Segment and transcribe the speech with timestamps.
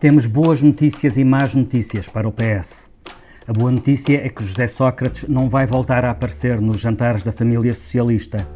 [0.00, 2.88] Temos boas notícias e más notícias para o PS.
[3.46, 7.30] A boa notícia é que José Sócrates não vai voltar a aparecer nos jantares da
[7.30, 8.48] família socialista.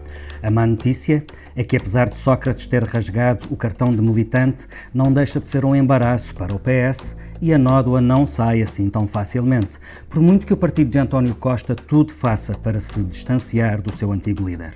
[0.42, 1.22] A má notícia
[1.54, 5.66] é que, apesar de Sócrates ter rasgado o cartão de militante, não deixa de ser
[5.66, 10.46] um embaraço para o PS e a nódoa não sai assim tão facilmente, por muito
[10.46, 14.72] que o partido de António Costa tudo faça para se distanciar do seu antigo líder.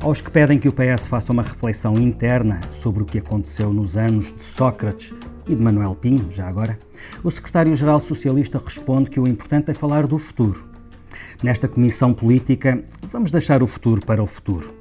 [0.00, 3.96] Aos que pedem que o PS faça uma reflexão interna sobre o que aconteceu nos
[3.96, 5.12] anos de Sócrates
[5.50, 6.78] e de Manuel Pinho, já agora,
[7.24, 10.64] o secretário-geral socialista responde que o importante é falar do futuro.
[11.42, 14.72] Nesta comissão política, vamos deixar o futuro para o futuro.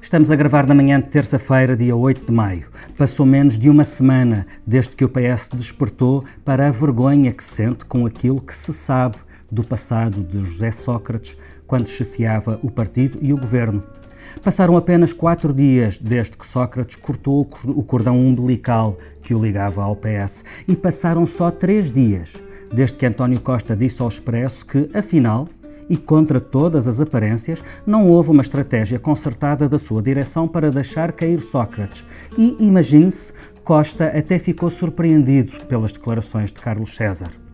[0.00, 2.68] Estamos a gravar na manhã de terça-feira, dia 8 de maio.
[2.96, 7.84] Passou menos de uma semana desde que o PS despertou para a vergonha que sente
[7.84, 9.16] com aquilo que se sabe
[9.50, 11.36] do passado de José Sócrates
[11.66, 13.82] quando chefiava o partido e o governo.
[14.42, 19.96] Passaram apenas quatro dias desde que Sócrates cortou o cordão umbilical que o ligava ao
[19.96, 22.34] PS e passaram só três dias
[22.72, 25.48] desde que António Costa disse ao Expresso que, afinal,
[25.88, 31.12] e contra todas as aparências, não houve uma estratégia concertada da sua direção para deixar
[31.12, 32.04] cair Sócrates.
[32.36, 37.45] E, imagine-se, Costa até ficou surpreendido pelas declarações de Carlos César.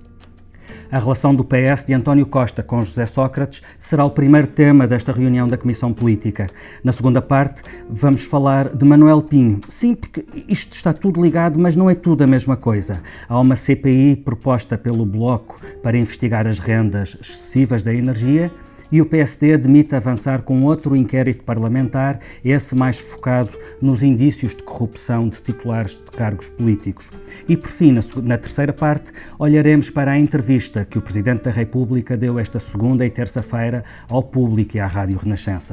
[0.93, 5.11] A relação do PS de António Costa com José Sócrates será o primeiro tema desta
[5.11, 6.49] reunião da Comissão Política.
[6.85, 9.63] Na segunda parte, vamos falar de Manuel Pinho.
[9.71, 13.01] Sim, porque isto está tudo ligado, mas não é tudo a mesma coisa.
[13.27, 18.53] Há uma CPI proposta pelo Bloco para investigar as rendas excessivas da energia
[18.93, 24.63] e o PSD admite avançar com outro inquérito parlamentar, esse mais focado nos indícios de
[24.63, 27.09] corrupção de titulares de cargos políticos.
[27.49, 32.17] E por fim, na, terceira parte, olharemos para a entrevista que o Presidente da República
[32.17, 35.73] deu esta segunda e terça-feira ao público e à Rádio Renascença.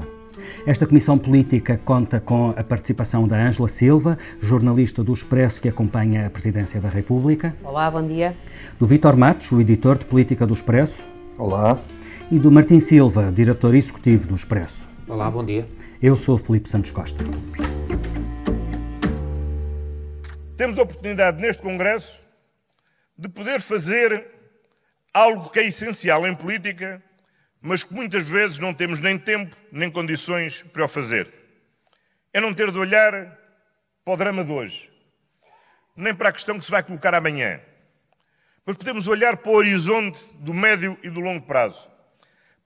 [0.65, 6.25] Esta comissão política conta com a participação da Ângela Silva, jornalista do Expresso que acompanha
[6.25, 7.53] a Presidência da República.
[7.63, 8.35] Olá, bom dia.
[8.79, 11.05] Do Vítor Matos, o editor de política do Expresso.
[11.37, 11.79] Olá
[12.31, 14.87] e do Martim Silva, diretor executivo do Expresso.
[15.07, 15.67] Olá, bom dia.
[15.99, 17.23] Eu sou Felipe Santos Costa.
[20.55, 22.21] Temos a oportunidade neste Congresso
[23.17, 24.27] de poder fazer
[25.11, 27.01] algo que é essencial em política,
[27.59, 31.33] mas que muitas vezes não temos nem tempo nem condições para o fazer.
[32.31, 33.11] É não ter de olhar
[34.05, 34.87] para o drama de hoje,
[35.95, 37.59] nem para a questão que se vai colocar amanhã,
[38.67, 41.89] mas podemos olhar para o horizonte do médio e do longo prazo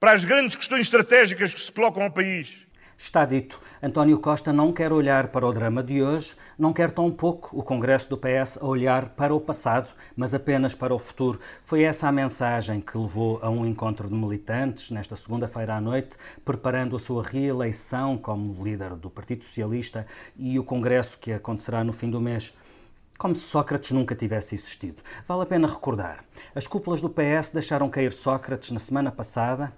[0.04, 2.58] para as grandes questões estratégicas que se colocam ao país.
[2.98, 3.58] Está dito.
[3.82, 7.62] António Costa não quer olhar para o drama de hoje, não quer tão pouco o
[7.62, 11.40] Congresso do PS a olhar para o passado, mas apenas para o futuro.
[11.62, 16.18] Foi essa a mensagem que levou a um encontro de militantes nesta segunda-feira à noite,
[16.44, 21.94] preparando a sua reeleição como líder do Partido Socialista e o Congresso que acontecerá no
[21.94, 22.52] fim do mês
[23.16, 25.00] como se Sócrates nunca tivesse existido.
[25.26, 26.18] Vale a pena recordar.
[26.54, 29.72] As cúpulas do PS deixaram cair Sócrates na semana passada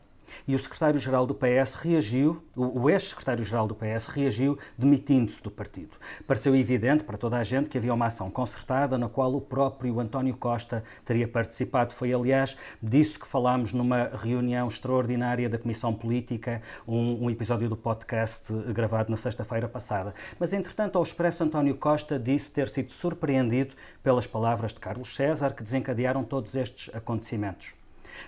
[0.47, 5.97] e o secretário-geral do PS reagiu, o ex-secretário-geral do PS reagiu demitindo-se do partido.
[6.27, 10.01] Pareceu evidente para toda a gente que havia uma ação concertada na qual o próprio
[10.01, 11.93] António Costa teria participado.
[11.93, 17.77] Foi, aliás, disso que falámos numa reunião extraordinária da Comissão Política, um, um episódio do
[17.77, 20.15] podcast gravado na sexta-feira passada.
[20.39, 25.55] Mas, entretanto, ao Expresso, António Costa disse ter sido surpreendido pelas palavras de Carlos César
[25.55, 27.75] que desencadearam todos estes acontecimentos.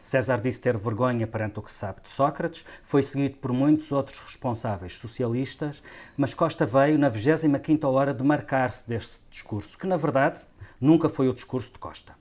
[0.03, 3.91] César disse ter vergonha perante o que se sabe de Sócrates, foi seguido por muitos
[3.93, 5.83] outros responsáveis socialistas,
[6.17, 10.41] mas Costa veio na 25ª hora de marcar-se deste discurso, que na verdade
[10.81, 12.17] nunca foi o discurso de Costa.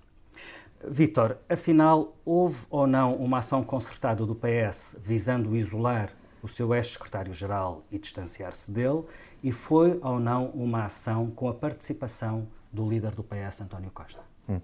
[0.87, 6.11] Vítor, afinal, houve ou não uma ação concertada do PS visando isolar
[6.41, 9.03] o seu ex-secretário-geral e distanciar-se dele,
[9.43, 14.21] e foi ou não uma ação com a participação do líder do PS, António Costa?
[14.47, 14.61] Hum.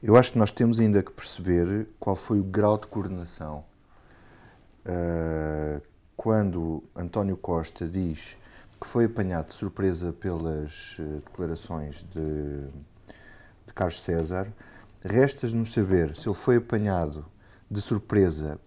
[0.00, 3.64] Eu acho que nós temos ainda que perceber qual foi o grau de coordenação.
[4.86, 5.82] Uh,
[6.16, 8.38] quando António Costa diz
[8.80, 12.68] que foi apanhado de surpresa pelas uh, declarações de,
[13.66, 14.46] de Carlos César,
[15.02, 17.26] resta-nos saber se ele foi apanhado
[17.68, 18.60] de surpresa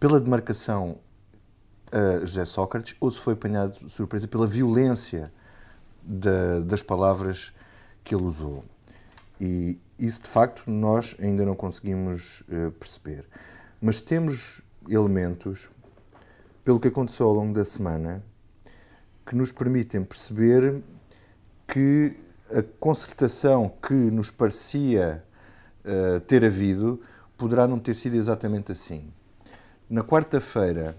[0.00, 0.98] pela demarcação
[1.92, 5.32] a José Sócrates ou se foi apanhado de surpresa pela violência
[6.02, 7.52] da, das palavras
[8.02, 8.64] que ele usou.
[9.40, 13.26] E isso, de facto, nós ainda não conseguimos uh, perceber.
[13.80, 15.70] Mas temos elementos,
[16.64, 18.24] pelo que aconteceu ao longo da semana,
[19.26, 20.82] que nos permitem perceber
[21.68, 22.16] que
[22.50, 25.22] a concertação que nos parecia
[25.84, 27.00] uh, ter havido
[27.36, 29.12] poderá não ter sido exatamente assim.
[29.88, 30.96] Na quarta-feira,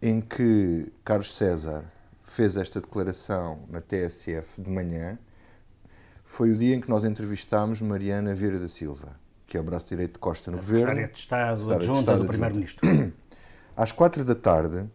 [0.00, 1.84] em que Carlos César
[2.22, 5.18] fez esta declaração na TSF de manhã,
[6.32, 9.88] foi o dia em que nós entrevistámos Mariana Vieira da Silva, que é o braço
[9.88, 10.86] direito de Costa no a governo.
[10.86, 13.12] Secretária de Estado adjunta do Primeiro-Ministro.
[13.76, 14.88] Às quatro da tarde,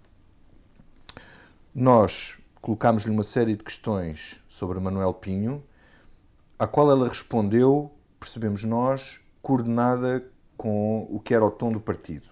[1.76, 5.64] nós colocámos-lhe uma série de questões sobre Manuel Pinho,
[6.58, 10.26] à qual ela respondeu, percebemos nós, coordenada
[10.58, 12.30] com o que era o tom do partido.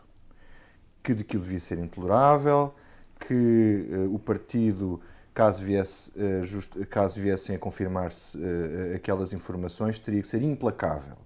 [1.03, 2.73] Que aquilo devia ser intolerável,
[3.19, 4.99] que uh, o partido,
[5.35, 11.17] caso, viesse, uh, just, caso viessem a confirmar-se uh, aquelas informações, teria que ser implacável.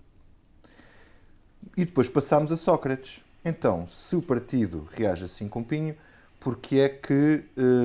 [1.77, 3.23] E depois passámos a Sócrates.
[3.45, 5.95] Então, se o partido reage assim com Pinho,
[6.39, 7.43] porque é que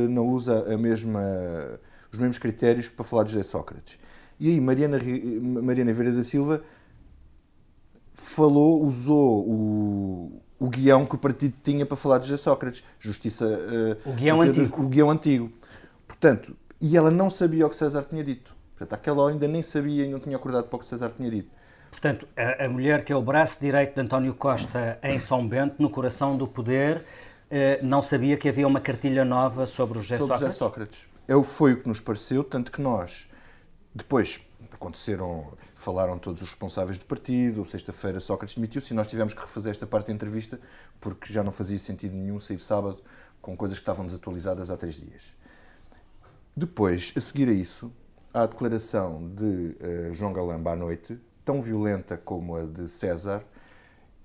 [0.08, 1.20] não usa a mesma,
[2.10, 3.98] os mesmos critérios para falar de José Sócrates?
[4.38, 4.98] E aí Mariana,
[5.62, 6.62] Mariana Vieira da Silva
[8.14, 12.84] falou, usou o, o guião que o partido tinha para falar de José Sócrates.
[13.00, 13.44] Justiça.
[14.04, 14.82] O guião antigo.
[14.82, 15.52] O guião antigo.
[16.24, 18.56] Portanto, e ela não sabia o que César tinha dito.
[18.70, 21.30] Portanto, àquela hora ainda nem sabia e não tinha acordado para o que César tinha
[21.30, 21.50] dito.
[21.90, 25.74] Portanto, a, a, mulher que é o braço direito de António Costa em São Bento,
[25.78, 27.04] no coração do poder,
[27.50, 30.54] eh, não sabia que havia uma cartilha nova sobre o José sobre Sócrates?
[30.54, 31.06] José Sócrates.
[31.28, 33.28] É, foi o que nos pareceu, tanto que nós,
[33.94, 34.40] depois
[34.72, 39.72] aconteceram falaram todos os responsáveis do partido, sexta-feira Sócrates demitiu-se e nós tivemos que refazer
[39.72, 40.58] esta parte da entrevista
[40.98, 43.02] porque já não fazia sentido nenhum sair sábado
[43.42, 45.34] com coisas que estavam desatualizadas há três dias.
[46.56, 47.92] Depois, a seguir a isso,
[48.32, 53.44] há a declaração de uh, João Galamba à noite, tão violenta como a de César,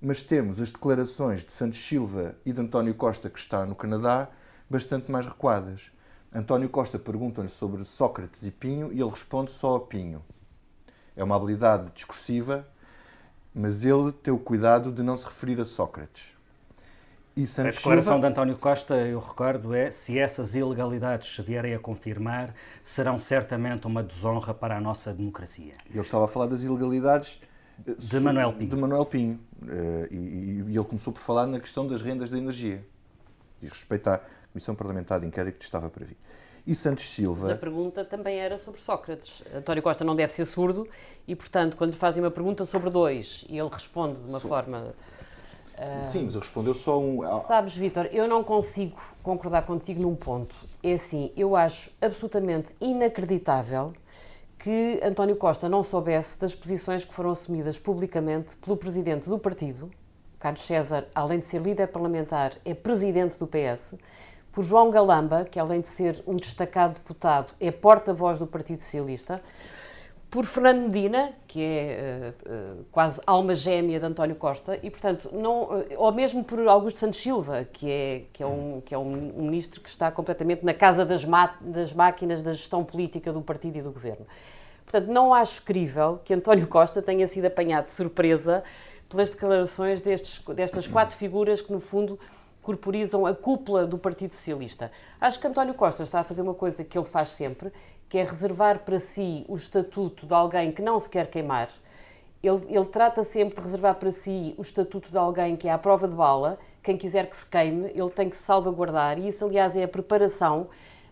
[0.00, 4.28] mas temos as declarações de Santos Silva e de António Costa, que está no Canadá,
[4.68, 5.90] bastante mais recuadas.
[6.32, 10.22] António Costa pergunta-lhe sobre Sócrates e Pinho e ele responde só a Pinho
[11.20, 12.66] é uma habilidade discursiva,
[13.54, 16.34] mas ele tem o cuidado de não se referir a Sócrates.
[17.36, 18.26] E Santos a declaração Silva...
[18.26, 23.86] de António Costa, eu recordo, é se essas ilegalidades se vierem a confirmar, serão certamente
[23.86, 25.74] uma desonra para a nossa democracia.
[25.88, 27.40] Ele estava a falar das ilegalidades
[27.86, 28.70] eh, de Manuel Pinho.
[28.70, 29.40] De Manuel Pinho.
[29.66, 32.84] Eh, e, e, ele começou por falar na questão das rendas da energia.
[33.60, 34.20] Diz respeito à
[34.52, 36.16] Comissão Parlamentar de Inquérito que estava para vir
[36.66, 37.42] e Santos Silva.
[37.42, 39.42] Mas a pergunta também era sobre Sócrates.
[39.54, 40.86] António Costa não deve ser surdo
[41.26, 44.48] e, portanto, quando lhe fazem uma pergunta sobre dois e ele responde de uma so...
[44.48, 44.94] forma.
[45.80, 46.10] Uh...
[46.10, 47.20] Sim, mas respondeu só um.
[47.46, 50.54] Sabes, Vitor, eu não consigo concordar contigo num ponto.
[50.82, 53.92] É assim, eu acho absolutamente inacreditável
[54.58, 59.90] que António Costa não soubesse das posições que foram assumidas publicamente pelo presidente do partido,
[60.38, 63.94] Carlos César, além de ser líder parlamentar, é presidente do PS,
[64.52, 69.42] por João Galamba, que além de ser um destacado deputado, é porta-voz do Partido Socialista,
[70.30, 75.28] por Fernando Medina, que é uh, uh, quase alma gêmea de António Costa, e portanto,
[75.32, 78.98] não, uh, ou mesmo por Augusto Santos Silva, que é, que é, um, que é
[78.98, 81.24] um, um ministro que está completamente na casa das,
[81.60, 84.24] das máquinas da gestão política do partido e do governo.
[84.84, 88.62] Portanto, não acho crível que António Costa tenha sido apanhado de surpresa
[89.08, 92.18] pelas declarações destes, destas quatro figuras que, no fundo,
[92.62, 94.92] corporizam a cúpula do Partido Socialista.
[95.20, 97.72] Acho que António Costa está a fazer uma coisa que ele faz sempre,
[98.10, 101.70] que é reservar para si o estatuto de alguém que não se quer queimar.
[102.42, 105.78] Ele, ele trata sempre de reservar para si o estatuto de alguém que é à
[105.78, 109.44] prova de bala, quem quiser que se queime, ele tem que se salvaguardar, e isso,
[109.44, 110.66] aliás, é a preparação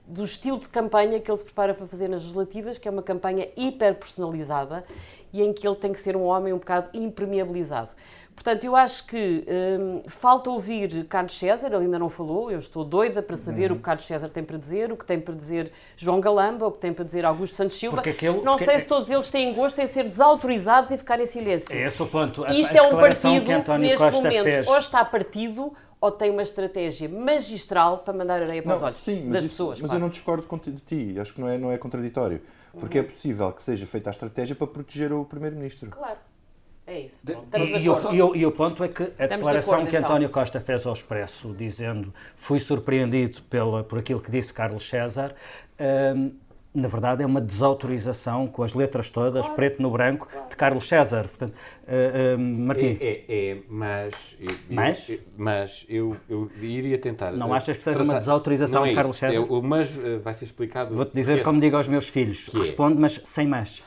[0.09, 3.03] do estilo de campanha que ele se prepara para fazer nas legislativas, que é uma
[3.03, 4.85] campanha hiper personalizada
[5.33, 7.91] e em que ele tem que ser um homem um bocado impermeabilizado.
[8.35, 12.85] Portanto, eu acho que hum, falta ouvir Carlos César, ele ainda não falou, eu estou
[12.85, 13.77] doida para saber uhum.
[13.77, 16.73] o que Carlos César tem para dizer, o que tem para dizer João Galamba, o
[16.73, 18.00] que tem para dizer Augusto Santos Silva.
[18.00, 21.75] Aquele, não sei se todos eles têm gosto em ser desautorizados e ficar em silêncio.
[21.77, 22.47] É esse o ponto.
[22.47, 24.67] Isto é um partido que, que neste Costa momento fez.
[24.69, 28.97] ou está partido ou tem uma estratégia magistral para mandar areia para não, os olhos
[28.97, 29.81] sim, das isso, pessoas.
[29.81, 29.97] Mas claro.
[29.97, 32.40] eu não discordo de ti, acho que não é, não é contraditório.
[32.73, 33.05] Porque uhum.
[33.05, 35.90] é possível que seja feita a estratégia para proteger o Primeiro-Ministro.
[35.90, 36.19] Claro.
[36.87, 37.17] É isso.
[37.23, 39.90] De, e, e, o, e, o, e, o, ponto é que a Estamos declaração acordo,
[39.90, 40.09] que então.
[40.09, 45.35] António Costa fez ao Expresso, dizendo fui surpreendido pela, por aquilo que disse Carlos César,
[46.17, 46.33] um,
[46.75, 49.57] na verdade, é uma desautorização com as letras todas, claro.
[49.57, 50.51] preto no branco, claro.
[50.51, 51.23] de Carlos César.
[51.23, 52.99] Portanto, uh, uh, Martim.
[53.01, 54.37] É, é, é mas.
[54.39, 55.09] Eu, mas?
[55.09, 57.33] Eu, mas eu, eu iria tentar.
[57.33, 58.15] Não achas que seja traçar...
[58.15, 59.41] uma desautorização é de Carlos César?
[59.41, 60.95] o mas vai ser explicado.
[60.95, 63.01] Vou-te dizer como digo aos meus filhos: que responde, é?
[63.01, 63.83] mas sem mais.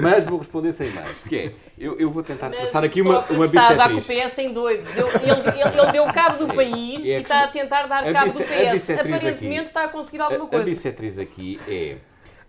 [0.00, 1.22] mas vou responder sem mais.
[1.22, 3.96] Que é, eu, eu vou tentar mas traçar aqui uma, uma está a dar com
[3.96, 4.84] o PS em doido.
[4.94, 8.32] Deu, ele, ele, ele, deu cabo do país é, e está a tentar dar cabo
[8.32, 8.90] do PS.
[8.90, 11.98] Aparentemente está a conseguir alguma coisa bissetriz aqui é,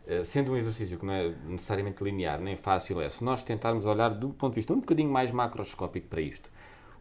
[0.08, 3.86] eh, sendo um exercício que não é necessariamente linear nem fácil, é se nós tentarmos
[3.86, 6.50] olhar do ponto de vista um bocadinho mais macroscópico para isto.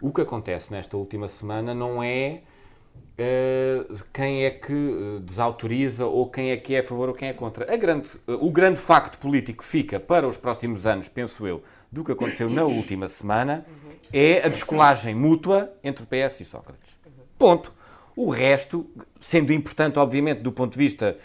[0.01, 2.43] O que acontece nesta última semana não é
[3.19, 7.29] uh, quem é que uh, desautoriza ou quem é que é a favor ou quem
[7.29, 7.77] é contra.
[7.77, 11.63] Grande, uh, o grande facto político fica para os próximos anos, penso eu,
[11.93, 13.65] do que aconteceu na última semana,
[14.13, 16.99] é a descolagem mútua entre o PS e Sócrates.
[17.39, 17.76] Ponto.
[18.17, 21.19] O resto, sendo importante, obviamente, do ponto de vista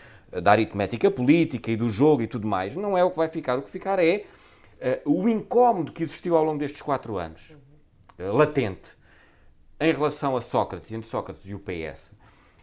[0.43, 3.57] da aritmética política e do jogo e tudo mais, não é o que vai ficar.
[3.57, 4.25] O que ficar é
[5.05, 7.55] o incómodo que existiu ao longo destes quatro anos,
[8.19, 8.95] latente,
[9.79, 12.12] em relação a Sócrates, entre Sócrates e o PS,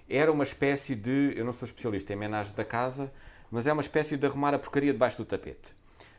[0.08, 1.32] era uma espécie de.
[1.34, 3.12] Eu não sou especialista em homenagem da casa,
[3.50, 5.74] mas é uma espécie de arrumar a porcaria debaixo do tapete.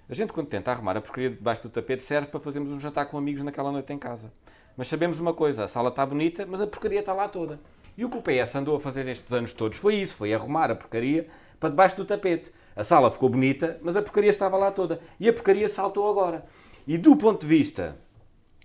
[0.09, 3.05] A gente, quando tenta arrumar a porcaria debaixo do tapete, serve para fazermos um jantar
[3.05, 4.33] com amigos naquela noite em casa.
[4.75, 7.59] Mas sabemos uma coisa: a sala está bonita, mas a porcaria está lá toda.
[7.99, 10.71] E o que o PS andou a fazer estes anos todos foi isso: foi arrumar
[10.71, 11.27] a porcaria
[11.59, 12.49] para debaixo do tapete.
[12.73, 15.01] A sala ficou bonita, mas a porcaria estava lá toda.
[15.19, 16.45] E a porcaria saltou agora.
[16.87, 17.97] E do ponto de vista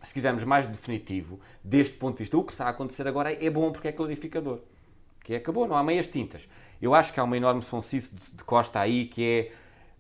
[0.00, 3.50] se quisermos mais definitivo, deste ponto de vista, o que está a acontecer agora é
[3.50, 4.60] bom porque é clarificador.
[5.24, 6.48] Que é, acabou, não há meias tintas.
[6.80, 9.50] Eu acho que há uma enorme sonsice de Costa aí que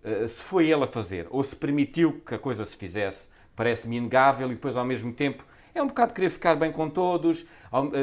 [0.04, 3.28] é uh, se foi ele a fazer ou se permitiu que a coisa se fizesse,
[3.56, 5.44] parece-me inegável e depois ao mesmo tempo
[5.74, 7.44] é um bocado querer ficar bem com todos,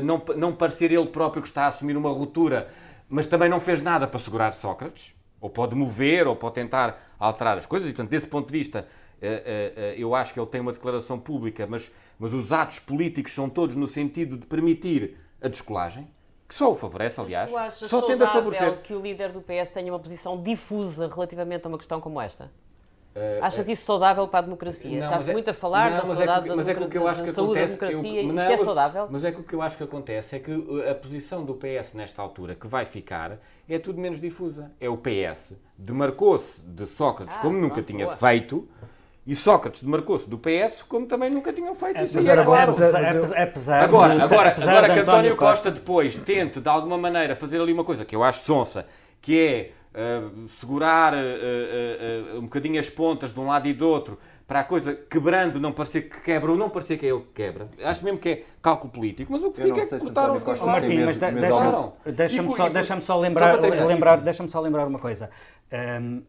[0.03, 2.69] não, não parecer ele próprio que está a assumir uma ruptura,
[3.09, 7.57] mas também não fez nada para segurar Sócrates, ou pode mover, ou pode tentar alterar
[7.57, 8.87] as coisas, e portanto, desse ponto de vista,
[9.21, 12.79] eh, eh, eh, eu acho que ele tem uma declaração pública, mas, mas os atos
[12.79, 16.07] políticos são todos no sentido de permitir a descolagem,
[16.47, 18.81] que só o favorece, aliás, só tende a favorecer.
[18.81, 22.51] que o líder do PS tenha uma posição difusa relativamente a uma questão como esta?
[23.13, 25.03] Uh, Achas isso saudável para a democracia?
[25.03, 27.07] Estás é, muito a falar não, da saudade é mas é que o que eu
[27.07, 29.07] acho que acontece, da democracia eu, não, é saudável?
[29.09, 31.93] Mas é que o que eu acho que acontece é que a posição do PS
[31.93, 33.37] nesta altura que vai ficar
[33.67, 34.71] é tudo menos difusa.
[34.79, 38.15] É o PS demarcou-se de Sócrates ah, como pronto, nunca tinha boa.
[38.15, 38.67] feito
[39.25, 41.97] e Sócrates demarcou-se do PS como também nunca tinham feito.
[41.97, 42.71] É, isso mas era claro.
[42.71, 47.73] apesar, agora, agora, agora que António Costa, Costa depois tente, de alguma maneira, fazer ali
[47.73, 48.85] uma coisa que eu acho sonsa,
[49.21, 53.87] que é uh, segurar uh, uh, um bocadinho as pontas de um lado e do
[53.87, 57.21] outro, para a coisa quebrando não parecer que quebra ou não parecer que é ele
[57.21, 57.69] que quebra.
[57.83, 60.59] Acho mesmo que é cálculo político, mas o que fica é que cortaram os dois
[60.59, 60.83] lados.
[60.83, 61.17] Martim, mas
[62.13, 65.29] deixa-me só, deixa só lembrar, só lembrar, deixa só lembrar uma coisa.
[65.71, 66.23] Um,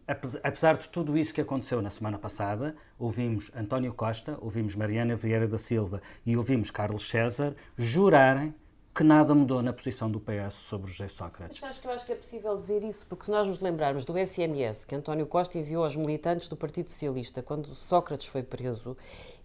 [0.45, 5.49] apesar de tudo isso que aconteceu na semana passada, ouvimos António Costa, ouvimos Mariana Vieira
[5.49, 8.55] da Silva e ouvimos Carlos César jurarem
[8.95, 11.61] que nada mudou na posição do PS sobre José Sócrates.
[11.63, 14.05] Mas acho que eu acho que é possível dizer isso, porque se nós nos lembrarmos
[14.05, 18.95] do SMS que António Costa enviou aos militantes do Partido Socialista quando Sócrates foi preso,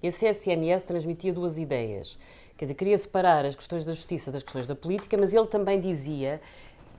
[0.04, 2.20] esse SMS transmitia duas ideias.
[2.58, 5.80] Quer dizer, queria separar as questões da justiça das questões da política, mas ele também
[5.80, 6.42] dizia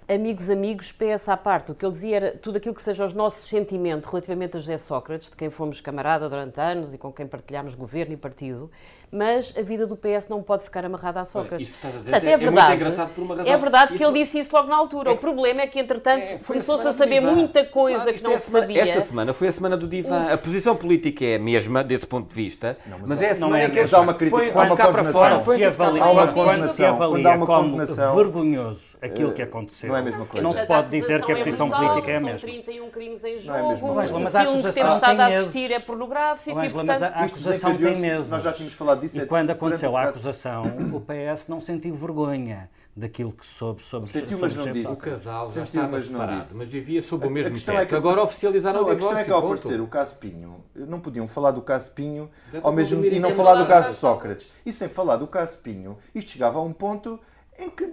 [0.08, 1.72] amigos, amigos, PS à parte.
[1.72, 4.78] O que ele dizia era tudo aquilo que seja os nossos sentimentos relativamente a José
[4.78, 8.70] Sócrates, de quem fomos camarada durante anos e com quem partilhámos governo e partido,
[9.10, 11.52] mas a vida do PS não pode ficar amarrada a Sócrates.
[11.82, 13.52] Olha, isso Portanto, é, é, verdade, é engraçado por uma razão.
[13.52, 14.04] É verdade isso...
[14.04, 15.10] que ele disse isso logo na altura.
[15.10, 15.12] É...
[15.12, 18.38] O problema é que, entretanto, é, começou-se a, saber muita coisa claro, que não é
[18.38, 18.82] se sabia.
[18.82, 20.24] Esta semana foi a semana do divã.
[20.24, 20.32] Uf.
[20.32, 23.34] A posição política é a mesma, desse ponto de vista, não, mas, mas, é a
[23.34, 25.40] semana em que há uma crítica, põe, há uma fora.
[25.40, 27.76] Se avalia, há uma condenação, se avalia como
[28.16, 30.42] vergonhoso aquilo que aconteceu, não é a mesma coisa.
[30.42, 32.38] Não se pode dizer que a posição política é a mesma.
[32.38, 36.64] São 31 crimes em jogo, mas a acusação que temos estado a assistir é pornográfico
[36.64, 37.02] e, portanto...
[37.02, 38.30] a acusação tem meses.
[38.30, 39.20] Nós já tínhamos falado disso.
[39.20, 44.38] E quando aconteceu a acusação, o PS não sentiu vergonha daquilo que soube sobre Sentiu,
[44.40, 44.88] mas não disse.
[44.88, 47.78] O casal já Sentiu, estava mas separado, mas vivia sob o mesmo teto.
[47.78, 49.14] É que Agora oficializaram não, o divórcio.
[49.14, 52.28] A questão é que ao aparecer o caso Pinho, não podiam falar do caso Pinho
[52.62, 54.50] ao mesmo, e não falar do caso Sócrates.
[54.66, 57.20] E sem falar do caso Pinho, isto chegava a um ponto
[57.58, 57.88] em que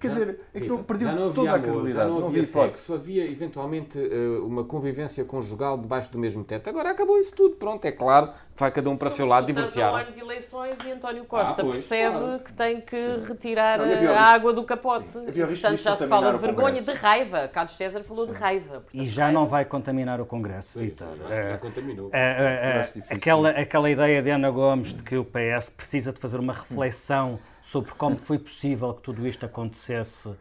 [0.00, 1.94] Quer já, dizer, é que não perdeu não toda amor, a credibilidade.
[1.94, 6.42] Já não havia, não havia sexo, havia eventualmente uh, uma convivência conjugal debaixo do mesmo
[6.42, 6.70] teto.
[6.70, 9.46] Agora acabou isso tudo, pronto, é claro que vai cada um para o seu lado
[9.46, 9.94] divorciar.
[9.94, 12.38] ano de eleições e António Costa ah, pois, percebe claro.
[12.40, 13.24] que tem que Sim.
[13.26, 15.18] retirar não, a água do capote.
[15.18, 17.46] E, portanto, já se fala de vergonha, de raiva.
[17.48, 18.32] Carlos César falou Sim.
[18.32, 18.80] de raiva.
[18.80, 21.08] Portanto, e já não vai contaminar o Congresso, Vitor.
[21.28, 22.08] Acho que já contaminou.
[22.10, 26.40] É, é, aquela, aquela ideia de Ana Gomes de que o PS precisa de fazer
[26.40, 30.36] uma reflexão sobre como foi possível que tudo isto acontecesse uh,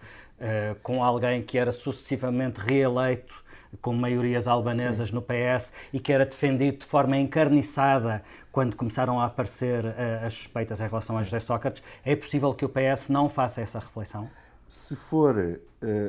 [0.81, 3.43] com alguém que era sucessivamente reeleito
[3.81, 5.15] com maiorias albanesas Sim.
[5.15, 10.33] no PS e que era defendido de forma encarniçada quando começaram a aparecer uh, as
[10.33, 11.83] suspeitas em relação a José Sócrates.
[12.03, 14.29] É possível que o PS não faça essa reflexão?
[14.67, 15.59] Se for uh,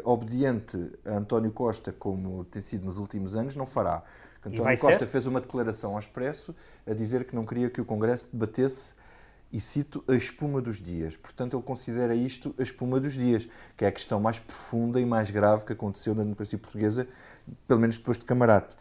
[0.04, 4.02] obediente a António Costa, como tem sido nos últimos anos, não fará.
[4.44, 5.06] António Costa ser?
[5.06, 6.54] fez uma declaração ao Expresso
[6.86, 8.94] a dizer que não queria que o Congresso debatesse
[9.52, 11.16] e cito a espuma dos dias.
[11.16, 15.04] Portanto, ele considera isto a espuma dos dias, que é a questão mais profunda e
[15.04, 17.08] mais grave que aconteceu na democracia portuguesa,
[17.66, 18.76] pelo menos depois de Camarate.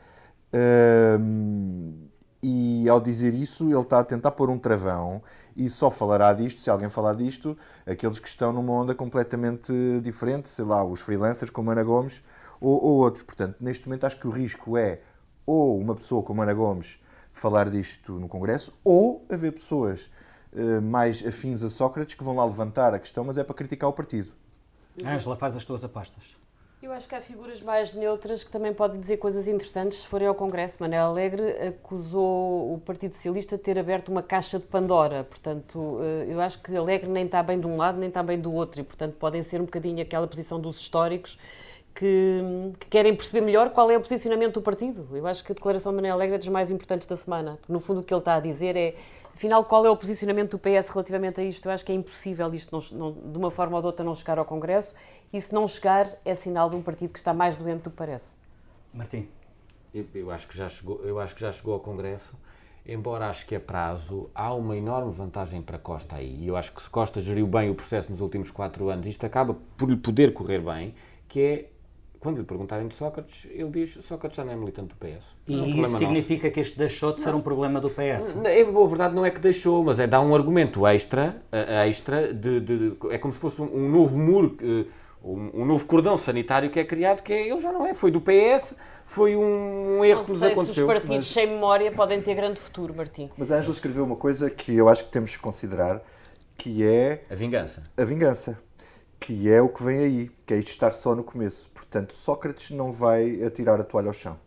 [2.42, 5.22] E ao dizer isso, ele está a tentar pôr um travão
[5.58, 10.48] e só falará disto, se alguém falar disto, aqueles que estão numa onda completamente diferente,
[10.48, 12.24] sei lá, os freelancers como Ana Gomes
[12.62, 13.24] ou, ou outros.
[13.24, 15.02] Portanto, neste momento acho que o risco é
[15.46, 20.10] ou uma pessoa como Ana Gomes falar disto no Congresso, ou haver pessoas
[20.82, 23.94] mais afins a Sócrates que vão lá levantar a questão, mas é para criticar o
[23.94, 24.32] partido.
[25.06, 26.39] Ângela, faz as tuas apostas.
[26.82, 30.29] Eu acho que há figuras mais neutras que também podem dizer coisas interessantes se forem
[30.29, 30.77] ao Congresso.
[30.79, 35.25] Manel Alegre acusou o Partido Socialista de ter aberto uma caixa de Pandora.
[35.25, 38.39] Portanto, eh, eu acho que Alegre nem está bem de um lado nem está bem
[38.39, 38.79] do outro.
[38.79, 41.38] E, portanto, podem ser um bocadinho aquela posição dos históricos
[41.93, 42.41] que,
[42.79, 45.08] que, querem perceber melhor qual é o posicionamento do partido.
[45.12, 47.60] Eu acho que a declaração de Manel Alegre é dos mais importantes da semana.
[47.67, 48.96] No fundo, o que ele está a dizer é
[49.39, 51.65] Afinal, qual é o posicionamento do PS relativamente a isto?
[51.65, 54.13] Eu acho que é impossível isto, não, não, de uma forma ou de outra, não
[54.13, 54.93] chegar ao Congresso
[55.31, 57.96] e se não chegar, é sinal de um partido que está mais doente do que
[57.96, 58.34] parece.
[58.93, 59.29] Martim.
[59.93, 62.38] Eu, eu, acho que já chegou, eu acho que já chegou ao Congresso,
[62.86, 66.43] embora acho que a prazo há uma enorme vantagem para Costa aí.
[66.43, 69.25] E eu acho que se Costa geriu bem o processo nos últimos quatro anos, isto
[69.25, 70.93] acaba por lhe poder correr bem,
[71.29, 71.69] que é
[72.20, 75.36] quando lhe perguntarem de Sócrates, ele diz Sócrates já não é militante do PS.
[75.48, 76.54] E é um isso significa nosso.
[76.54, 78.36] que este deixou de ser um problema do PS?
[78.44, 81.42] É, a verdade não é que deixou, mas é dar um argumento extra,
[81.86, 84.86] extra de, de, de é como se fosse um, um novo muro, eh,
[85.24, 88.12] um, um, novo cordão sanitário que é criado, que é, ele já não é, foi
[88.12, 90.74] do PS, foi um, erro não que nos aconteceu.
[90.74, 91.28] Se os partidos mas...
[91.28, 93.30] sem memória podem ter grande futuro, Martim.
[93.38, 96.02] Mas a Ângela escreveu uma coisa que eu acho que temos que considerar,
[96.58, 97.24] que é...
[97.30, 97.82] A vingança.
[97.96, 98.60] A vingança
[99.20, 101.70] que é o que vem aí, que é isto estar só no começo.
[101.70, 104.38] Portanto, Sócrates não vai atirar a toalha ao chão.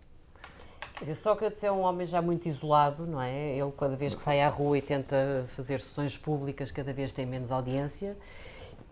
[0.94, 3.56] Quer dizer, Sócrates é um homem já muito isolado, não é?
[3.56, 7.26] Ele, cada vez que sai à rua e tenta fazer sessões públicas, cada vez tem
[7.26, 8.16] menos audiência.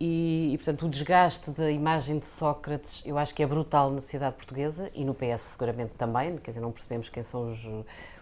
[0.03, 4.01] E, e, portanto, o desgaste da imagem de Sócrates eu acho que é brutal na
[4.01, 7.67] sociedade portuguesa e no PS seguramente também, quer dizer, não percebemos quem são os,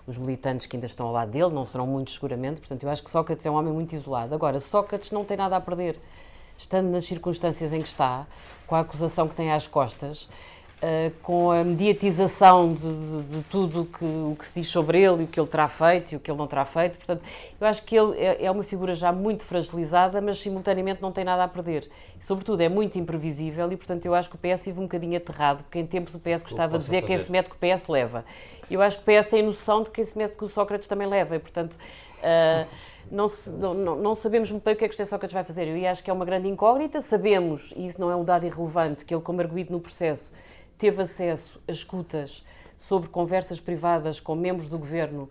[0.05, 3.01] os militantes que ainda estão ao lado dele, não serão muitos seguramente, portanto, eu acho
[3.01, 4.35] que Sócrates é um homem muito isolado.
[4.35, 5.97] Agora, Sócrates não tem nada a perder
[6.59, 8.27] estando nas circunstâncias em que está,
[8.67, 13.85] com a acusação que tem às costas, uh, com a mediatização de, de, de tudo
[13.85, 16.19] que, o que se diz sobre ele e o que ele terá feito e o
[16.19, 16.97] que ele não terá feito.
[16.97, 17.23] Portanto,
[17.59, 21.23] eu acho que ele é, é uma figura já muito fragilizada, mas simultaneamente não tem
[21.23, 21.89] nada a perder.
[22.19, 25.15] E, sobretudo, é muito imprevisível e, portanto, eu acho que o PS vive um bocadinho
[25.15, 27.15] aterrado, porque em tempos o PS gostava de dizer fazer.
[27.15, 28.25] quem se mete que o PS leva.
[28.69, 31.07] Eu acho que o PS tem noção de quem se mete que o Sócrates também
[31.07, 31.77] leva e, portanto.
[32.19, 32.67] Uh,
[33.11, 35.43] não, se, não, não, sabemos muito bem o que é que o José Sócrates vai
[35.43, 35.67] fazer.
[35.67, 37.01] Eu acho que é uma grande incógnita.
[37.01, 40.33] Sabemos, e isso não é um dado irrelevante, que ele, como arguído no processo,
[40.77, 42.45] teve acesso a escutas
[42.77, 45.29] sobre conversas privadas com membros do governo,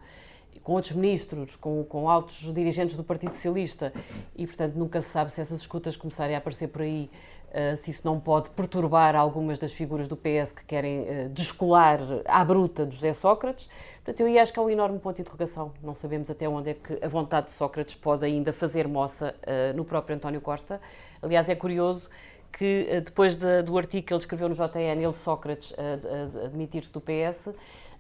[0.63, 3.93] com outros ministros, com, com altos dirigentes do Partido Socialista,
[4.37, 7.11] e, portanto, nunca se sabe se essas escutas começarem a aparecer por aí
[7.49, 11.99] Uh, se isso não pode perturbar algumas das figuras do PS que querem uh, descolar
[12.27, 13.71] à bruta de José Sócrates.
[14.05, 15.73] Portanto, eu acho que há um enorme ponto de interrogação.
[15.83, 19.75] Não sabemos até onde é que a vontade de Sócrates pode ainda fazer moça uh,
[19.75, 20.79] no próprio António Costa.
[21.23, 22.11] Aliás, é curioso
[22.53, 27.01] que depois de, do artigo que ele escreveu no JN, ele, Sócrates, a admitir-se do
[27.01, 27.51] PS,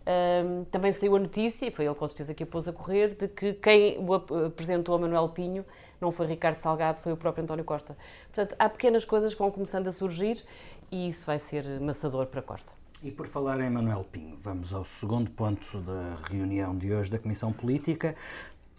[0.08, 3.14] um, também saiu a notícia, e foi ele com certeza que a pôs a correr,
[3.14, 5.66] de que quem o apresentou a Manuel Pinho
[6.00, 7.96] não foi Ricardo Salgado, foi o próprio António Costa.
[8.32, 10.42] Portanto, há pequenas coisas que vão começando a surgir
[10.90, 12.72] e isso vai ser maçador para Costa.
[13.02, 17.18] E por falar em Manuel Pinho, vamos ao segundo ponto da reunião de hoje da
[17.18, 18.16] Comissão Política.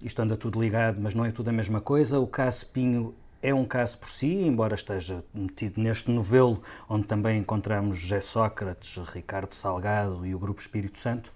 [0.02, 2.20] Isto anda tudo ligado, mas não é tudo a mesma coisa.
[2.20, 7.40] O caso Pinho é um caso por si, embora esteja metido neste novelo onde também
[7.40, 11.32] encontramos José Sócrates, Ricardo Salgado e o Grupo Espírito Santo.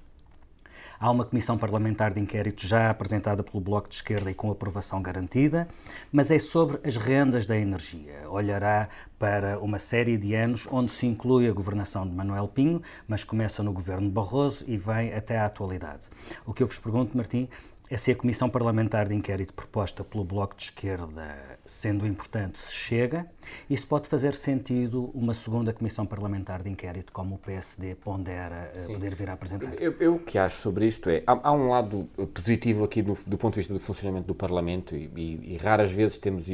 [0.99, 5.01] Há uma comissão parlamentar de inquérito já apresentada pelo Bloco de Esquerda e com aprovação
[5.01, 5.67] garantida,
[6.11, 8.29] mas é sobre as rendas da energia.
[8.29, 8.87] Olhará
[9.19, 13.61] para uma série de anos onde se inclui a governação de Manuel Pinho, mas começa
[13.61, 16.03] no governo Barroso e vem até à atualidade.
[16.45, 17.49] O que eu vos pergunto, Martim,
[17.93, 22.73] é se a comissão parlamentar de inquérito proposta pelo Bloco de Esquerda, sendo importante, se
[22.73, 23.27] chega
[23.69, 28.71] e se pode fazer sentido uma segunda comissão parlamentar de inquérito, como o PSD pondera
[28.73, 28.93] eh, Sim.
[28.93, 29.79] poder vir a apresentar.
[29.79, 33.13] Eu, eu, o que acho sobre isto é, há, há um lado positivo aqui do,
[33.27, 36.45] do, ponto de vista do funcionamento do Parlamento e, e, e raras vezes temos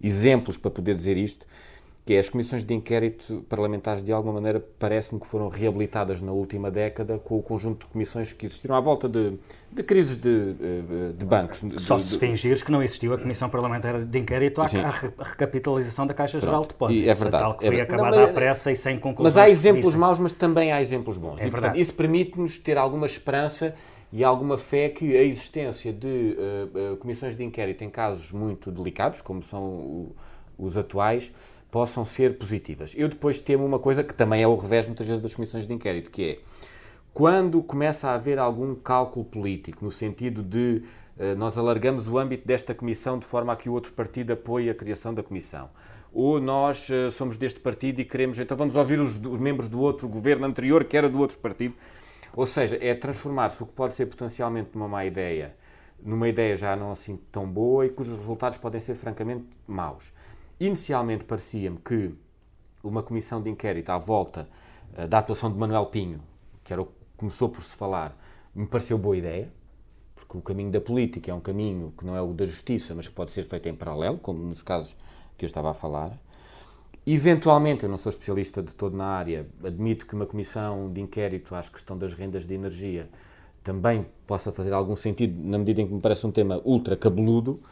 [0.00, 1.44] exemplos para poder dizer isto,
[2.04, 6.32] que é as comissões de inquérito parlamentares, de alguma maneira, parece-me que foram reabilitadas na
[6.32, 9.34] última década com o conjunto de comissões que existiram à volta de,
[9.70, 11.62] de crises de, eh, de bancos.
[11.76, 14.90] Só de, se fingires que não existiu a Comissão Parlamentar de Inquérito à, à
[15.22, 17.06] recapitalização da Caixa Geral de Depósitos.
[17.06, 17.44] É verdade.
[17.44, 19.34] Tal que é foi acabada não, mas, à pressa e sem conclusões.
[19.34, 21.38] Mas há exemplos maus, mas também há exemplos bons.
[21.38, 23.74] É e, portanto, isso permite-nos ter alguma esperança
[24.12, 28.72] e alguma fé que a existência de uh, uh, comissões de inquérito em casos muito
[28.72, 30.16] delicados, como são o,
[30.58, 31.30] os atuais,
[31.70, 32.92] possam ser positivas.
[32.96, 35.72] Eu depois temo uma coisa que também é o revés muitas vezes das comissões de
[35.72, 36.38] inquérito, que é
[37.12, 40.82] quando começa a haver algum cálculo político, no sentido de
[41.16, 44.70] uh, nós alargamos o âmbito desta comissão de forma a que o outro partido apoie
[44.70, 45.70] a criação da comissão,
[46.12, 49.80] ou nós uh, somos deste partido e queremos, então vamos ouvir os, os, membros do
[49.80, 51.74] outro governo anterior que era do outro partido.
[52.32, 55.56] Ou seja, é transformar-se o que pode ser potencialmente uma má ideia
[56.02, 60.12] numa ideia já não assim tão boa e cujos resultados podem ser francamente maus.
[60.60, 62.14] Inicialmente parecia-me que
[62.84, 64.46] uma comissão de inquérito à volta
[64.92, 66.20] uh, da atuação de Manuel Pinho,
[66.62, 68.14] que era o que começou por se falar,
[68.54, 69.50] me pareceu boa ideia,
[70.14, 73.08] porque o caminho da política é um caminho que não é o da justiça, mas
[73.08, 74.94] que pode ser feito em paralelo, como nos casos
[75.38, 76.20] que eu estava a falar.
[77.06, 81.54] Eventualmente, eu não sou especialista de todo na área, admito que uma comissão de inquérito
[81.54, 83.08] à questão das rendas de energia
[83.64, 87.62] também possa fazer algum sentido, na medida em que me parece um tema ultra cabeludo,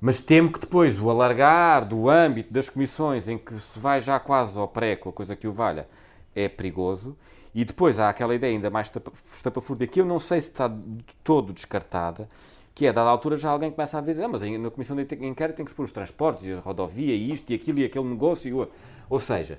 [0.00, 4.18] mas temo que depois o alargar do âmbito das comissões em que se vai já
[4.20, 5.88] quase ao pré a coisa que o valha
[6.34, 7.16] é perigoso.
[7.54, 8.92] E depois há aquela ideia ainda mais
[9.34, 12.28] estapafúrdia que eu não sei se está de todo descartada,
[12.74, 15.02] que é, a dada altura, já alguém começa a dizer, ah, mas na comissão de
[15.26, 17.86] inquérito tem que se pôr os transportes, e a rodovia, e isto, e aquilo, e
[17.86, 18.74] aquele negócio, e o outro.
[19.08, 19.58] Ou seja,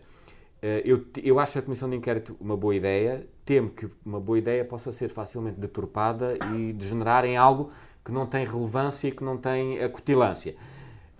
[0.62, 4.38] eh, eu, eu acho a comissão de inquérito uma boa ideia, temo que uma boa
[4.38, 7.71] ideia possa ser facilmente deturpada e degenerar em algo
[8.08, 10.56] que não tem relevância e que não tem acutilância.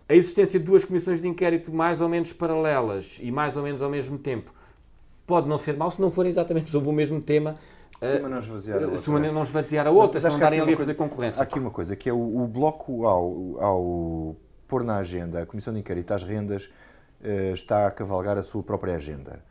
[0.08, 3.82] A existência de duas comissões de inquérito mais ou menos paralelas e mais ou menos
[3.82, 4.54] ao mesmo tempo
[5.26, 7.58] pode não ser mal se não forem exatamente sobre o mesmo tema.
[8.02, 8.98] Se uma não esvaziar a outra.
[9.00, 11.42] Se uma não esvaziar a outra, se não estarem ali a fazer concorrência.
[11.42, 15.46] Há aqui uma coisa, que é o, o Bloco, ao, ao pôr na agenda a
[15.46, 16.70] Comissão de Inquérito às rendas,
[17.20, 19.44] uh, está a cavalgar a sua própria agenda.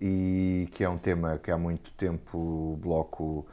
[0.00, 3.46] E que é um tema que há muito tempo o Bloco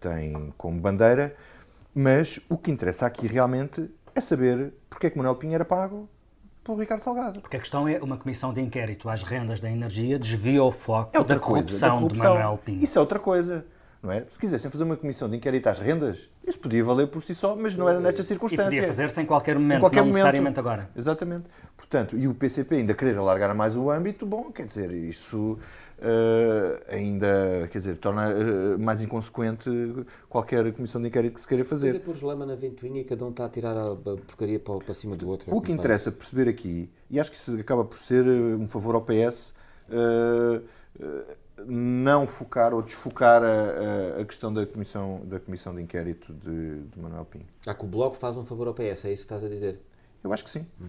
[0.00, 1.34] tem como bandeira,
[1.94, 6.08] mas o que interessa aqui realmente é saber porque é que Manuel Pinho era pago
[6.64, 7.40] pelo Ricardo Salgado.
[7.40, 11.10] Porque a questão é uma comissão de inquérito às rendas da energia desvia o foco
[11.12, 12.82] é da, corrupção coisa, da, corrupção de Manuel Pinho.
[12.82, 13.66] Isso é outra coisa.
[14.02, 14.22] Não é?
[14.28, 17.56] Se quisessem fazer uma comissão de inquérito às rendas, isso podia valer por si só,
[17.56, 18.64] mas não era nesta circunstância.
[18.64, 20.16] E podia fazer-se em qualquer momento, em qualquer não momento.
[20.16, 20.90] necessariamente agora.
[20.94, 21.44] Exatamente.
[21.74, 25.58] Portanto, e o PCP ainda querer alargar mais o âmbito, bom, quer dizer, isso
[26.88, 29.70] ainda, quer dizer, torna uh, mais inconsequente
[30.28, 31.88] qualquer comissão de inquérito que se queira fazer.
[31.88, 34.78] Mas é pôr lama na ventoinha e cada um está a tirar a porcaria para,
[34.78, 35.50] para cima do outro.
[35.50, 36.18] É o que, que interessa parece.
[36.18, 39.54] perceber aqui, e acho que isso acaba por ser eh, um favor ao PS,
[41.66, 47.00] não focar ou desfocar a, a, questão da comissão, da comissão de inquérito de, de
[47.00, 47.46] Manuel Pinho.
[47.66, 49.80] Ah, que o Bloco faz um favor ao PS, é isso que estás a dizer?
[50.22, 50.66] Eu acho que sim.
[50.80, 50.88] Hum.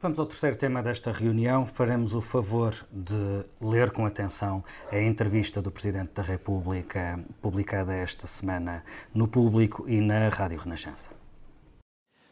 [0.00, 1.66] Vamos ao terceiro tema desta reunião.
[1.66, 8.24] Faremos o favor de ler com atenção a entrevista do Presidente da República, publicada esta
[8.24, 11.10] semana no Público e na Rádio Renascença.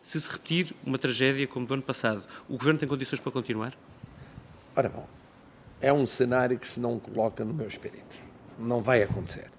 [0.00, 3.76] Se se repetir uma tragédia como do ano passado, o Governo tem condições para continuar?
[4.76, 5.08] Ora bom,
[5.80, 8.16] é um cenário que se não coloca no meu espírito.
[8.56, 9.50] Não vai acontecer.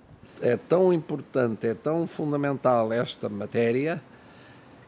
[0.41, 4.01] É tão importante, é tão fundamental esta matéria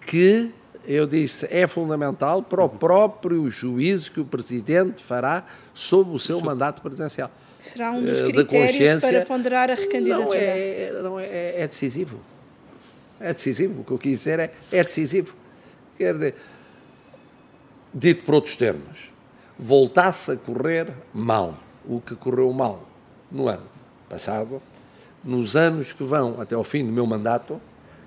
[0.05, 0.53] que
[0.86, 6.39] eu disse, é fundamental para o próprio juízo que o Presidente fará sobre o seu
[6.42, 7.30] mandato presidencial.
[7.60, 10.26] Será um dos eh, critérios para ponderar a recandidatura?
[10.26, 12.20] Não, é, não é, é, decisivo.
[13.20, 13.82] É decisivo.
[13.82, 15.36] O que eu quis dizer é, é decisivo.
[15.98, 16.36] Quer dizer,
[17.94, 19.10] dito por outros termos,
[19.58, 22.88] voltasse a correr mal o que correu mal
[23.30, 23.68] no ano
[24.08, 24.62] passado,
[25.24, 27.60] nos anos que vão até ao fim do meu mandato,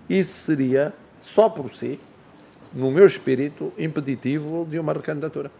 [0.09, 2.01] isso seria, só por si,
[2.75, 5.51] no meu espírito, impeditivo de uma recandidatura.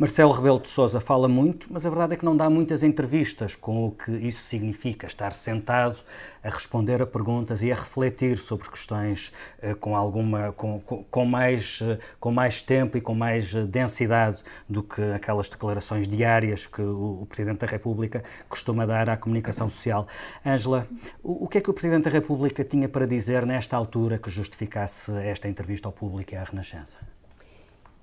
[0.00, 3.56] Marcelo Rebelo de Sousa fala muito, mas a verdade é que não dá muitas entrevistas
[3.56, 5.98] com o que isso significa, estar sentado
[6.40, 11.80] a responder a perguntas e a refletir sobre questões uh, com alguma com, com, mais
[11.80, 16.80] uh, com mais tempo e com mais uh, densidade do que aquelas declarações diárias que
[16.80, 20.06] o, o, Presidente da República costuma dar à comunicação social.
[20.46, 20.86] Ângela,
[21.24, 24.30] o, o que é que o Presidente da República tinha para dizer nesta altura que
[24.30, 27.17] justificasse esta entrevista ao público e à Renascença?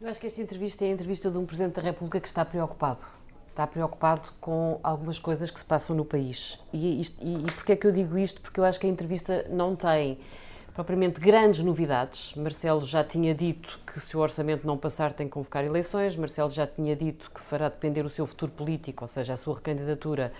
[0.01, 2.43] Eu acho que esta entrevista é a entrevista de um Presidente da República que está
[2.43, 2.99] preocupado.
[3.49, 6.60] Está preocupado com algumas coisas que se passam no país.
[6.73, 8.41] E, isto, e, e porquê é que eu digo isto?
[8.41, 10.19] Porque eu acho que a entrevista não tem
[10.73, 12.36] propriamente grandes novidades.
[12.36, 16.17] Marcelo já tinha dito que se o orçamento não passar tem que convocar eleições.
[16.17, 19.55] Marcelo já tinha dito que fará depender o seu futuro político, ou seja, a sua
[19.55, 20.34] recandidatura,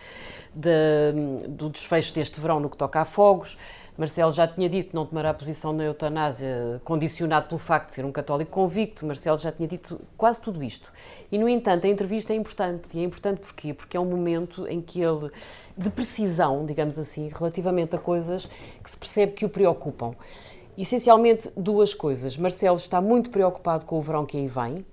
[0.54, 3.58] de, do desfecho deste verão no que toca a fogos.
[3.98, 8.06] Marcelo já tinha dito que não tomará posição na eutanásia condicionado pelo facto de ser
[8.06, 9.06] um católico convicto.
[9.06, 10.92] Marcelo já tinha dito quase tudo isto.
[11.32, 12.90] E, no entanto, a entrevista é importante.
[12.94, 13.74] E é importante porquê?
[13.74, 15.32] Porque é um momento em que ele,
[15.78, 18.48] de precisão, digamos assim, relativamente a coisas
[18.84, 20.14] que se percebe que o preocupam.
[20.78, 22.36] Essencialmente duas coisas.
[22.36, 24.86] Marcelo está muito preocupado com o verão que aí vem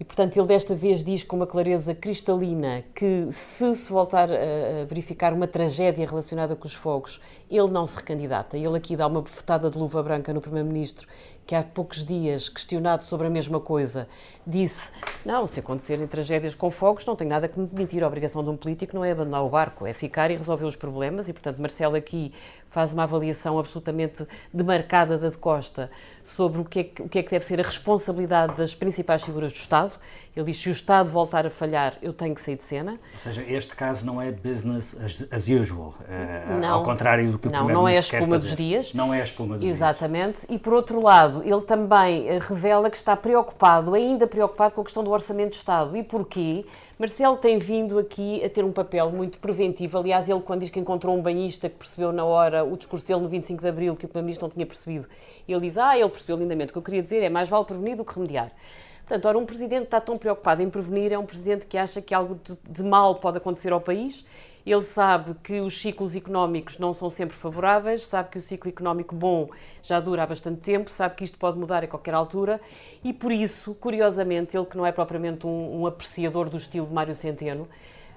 [0.00, 4.84] E, portanto, ele desta vez diz com uma clareza cristalina que, se se voltar a
[4.84, 8.56] verificar uma tragédia relacionada com os fogos, ele não se recandidata.
[8.56, 11.08] Ele aqui dá uma bofetada de luva branca no Primeiro-Ministro
[11.48, 14.06] que há poucos dias, questionado sobre a mesma coisa,
[14.46, 14.92] disse:
[15.24, 18.04] Não, se acontecerem tragédias com fogos, não tem nada que me demitir.
[18.04, 20.76] A obrigação de um político não é abandonar o barco, é ficar e resolver os
[20.76, 21.26] problemas.
[21.26, 22.34] E, portanto, Marcelo aqui
[22.78, 25.90] faz uma avaliação absolutamente demarcada da de Costa
[26.22, 29.24] sobre o que, é que, o que é que deve ser a responsabilidade das principais
[29.24, 29.94] figuras do Estado.
[30.36, 33.00] Ele diz: se o Estado voltar a falhar, eu tenho que sair de cena.
[33.14, 34.94] Ou seja, este caso não é business
[35.32, 38.54] as, usual, uh, não, ao contrário do que o Não, não é a espuma dos
[38.54, 38.94] dias.
[38.94, 40.36] Não é a espuma dos Exatamente.
[40.36, 40.44] dias.
[40.44, 40.46] Exatamente.
[40.48, 44.84] E, por outro lado, ele também eh, revela que está preocupado, ainda preocupado com a
[44.84, 45.96] questão do Orçamento de Estado.
[45.96, 46.64] E porquê?
[46.98, 49.98] Marcelo tem vindo aqui a ter um papel muito preventivo.
[49.98, 53.20] Aliás, ele, quando diz que encontrou um banhista que percebeu na hora o discurso dele
[53.20, 55.08] no 25 de Abril, que o Primeiro-Ministro não tinha percebido,
[55.46, 56.70] ele diz: Ah, ele percebeu lindamente.
[56.70, 58.52] O que eu queria dizer é mais vale prevenir do que remediar.
[59.00, 62.14] Portanto, ora, um presidente está tão preocupado em prevenir é um presidente que acha que
[62.14, 64.26] algo de, de mal pode acontecer ao país
[64.70, 69.14] ele sabe que os ciclos económicos não são sempre favoráveis, sabe que o ciclo económico
[69.14, 69.48] bom
[69.82, 72.60] já dura há bastante tempo, sabe que isto pode mudar a qualquer altura
[73.02, 76.92] e por isso, curiosamente, ele que não é propriamente um, um apreciador do estilo de
[76.92, 77.68] Mário Centeno,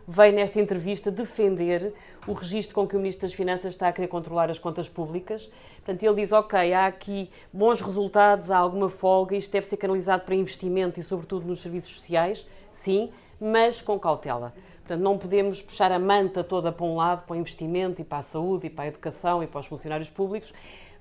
[0.08, 1.94] veio nesta entrevista defender
[2.28, 5.52] o registro com que o Ministro das Finanças está a querer controlar as contas públicas.
[5.78, 10.24] Portanto, ele diz, ok, há aqui bons resultados, há alguma folga, isto deve ser canalizado
[10.24, 13.10] para investimento e, sobretudo, nos serviços sociais, sim,
[13.40, 14.54] mas com cautela.
[14.80, 18.18] Portanto, não podemos puxar a manta toda para um lado, para o investimento e para
[18.18, 20.54] a saúde e para a educação e para os funcionários públicos.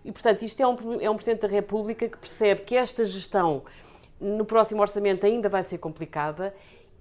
[0.05, 3.63] E, portanto, isto é um, é um Presidente da República que percebe que esta gestão
[4.21, 6.55] no próximo orçamento ainda vai ser complicada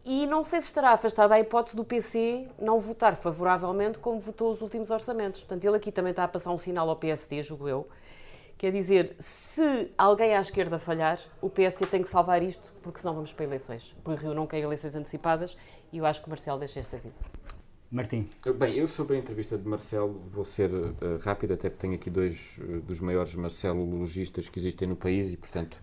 [0.06, 4.52] e não sei se estará afastada a hipótese do PC não votar favoravelmente como votou
[4.52, 5.42] os últimos orçamentos.
[5.42, 7.88] Portanto, ele aqui também está a passar um sinal ao PSD, julgo eu,
[8.60, 13.16] Quer dizer, se alguém à esquerda falhar, o PST tem que salvar isto, porque senão
[13.16, 13.96] vamos para eleições.
[14.04, 15.56] O Rio não quer eleições antecipadas
[15.94, 17.16] e eu acho que o Marcelo deixa este aviso.
[17.90, 18.30] Martim.
[18.58, 22.10] Bem, eu sobre a entrevista de Marcelo vou ser uh, rápido, até porque tenho aqui
[22.10, 25.82] dois uh, dos maiores marcelologistas que existem no país e, portanto,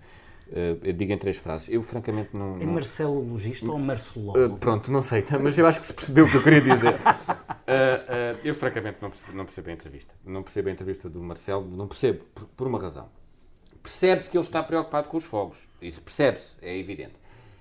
[0.48, 1.68] Uh, eu digo em três frases.
[1.68, 2.56] Eu, francamente, não.
[2.60, 2.72] É não...
[2.72, 4.54] marcelologista ou marcelólogo?
[4.54, 6.60] Uh, pronto, não sei, tá, mas eu acho que se percebeu o que eu queria
[6.60, 6.94] dizer.
[6.94, 10.14] Uh, eu, francamente, não percebo, não percebo a entrevista.
[10.24, 13.08] Não percebo a entrevista do Marcelo, não percebo, por, por uma razão.
[13.82, 15.58] Percebe-se que ele está preocupado com os fogos.
[15.82, 17.14] Isso percebe-se, é evidente.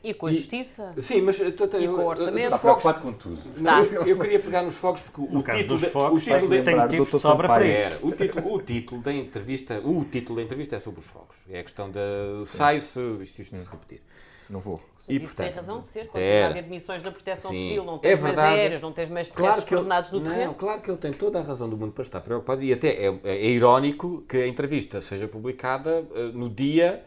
[0.06, 0.94] E com a e, justiça.
[1.00, 2.46] Sim, mas e com o orçamento.
[2.46, 3.40] Está preocupado com tudo.
[3.58, 7.12] Não, eu queria pegar nos fogos porque o, título, de, fogos, o título tem motivos
[7.12, 8.00] de sobra para isso.
[8.04, 11.36] O título, o título da entrevista, o título da entrevista é sobre os fogos.
[11.50, 12.00] É a questão da
[12.46, 14.02] sai se isto, isto se repetir.
[14.48, 14.80] Não vou.
[15.08, 18.00] E, portanto, tem razão de ser, quando é, haver demissões na proteção sim, civil, não
[18.00, 20.46] tens é verdade, mais aéreas, não tens mais claro que coordenados no terreno.
[20.46, 22.90] Não, claro que ele tem toda a razão do mundo para estar preocupado e até
[22.90, 27.04] é, é, é irónico que a entrevista seja publicada uh, no dia,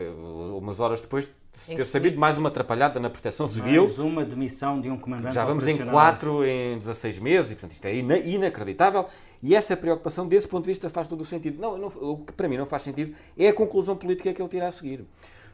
[0.00, 3.84] uh, umas horas depois ter sabido mais uma atrapalhada na proteção civil.
[3.84, 7.72] Mais uma demissão de um comandante Já vamos em 4 em 16 meses, e portanto
[7.72, 9.06] isto é ina inacreditável.
[9.42, 11.60] E essa preocupação, desse ponto de vista, faz todo o sentido.
[11.60, 14.48] Não, não, o que para mim não faz sentido é a conclusão política que ele
[14.48, 15.04] tira a seguir.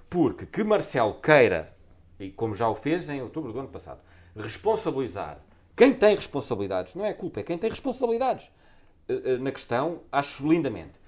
[0.09, 1.75] Porque que Marcelo queira
[2.19, 4.01] e como já o fez em outubro do ano passado,
[4.35, 5.39] responsabilizar
[5.77, 8.51] quem tem responsabilidades, não é culpa, é quem tem responsabilidades
[9.09, 10.99] eh, eh, na questão, acho lindamente.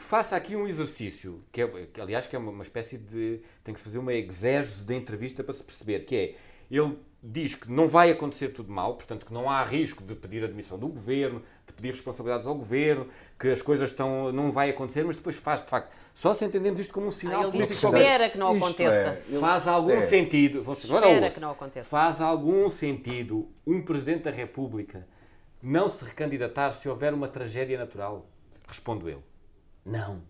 [0.00, 3.42] Que faça aqui um exercício, que, é, que aliás que é uma, uma espécie de.
[3.62, 6.34] tem que se fazer uma exégese da entrevista para se perceber, que é
[6.70, 10.42] ele diz que não vai acontecer tudo mal, portanto que não há risco de pedir
[10.42, 13.08] admissão do governo, de pedir responsabilidades ao governo,
[13.38, 15.94] que as coisas estão não vai acontecer, mas depois faz de facto.
[16.14, 17.86] Só se entendemos isto como um sinal ah, ele político.
[17.86, 19.22] Espera que não aconteça.
[19.30, 20.08] É, faz algum é.
[20.08, 20.62] sentido.
[20.62, 21.90] Vamos espera que não aconteça.
[21.90, 25.06] Faz algum sentido um presidente da República
[25.62, 28.26] não se recandidatar se houver uma tragédia natural?
[28.66, 29.22] Respondo eu.
[29.84, 30.22] Não.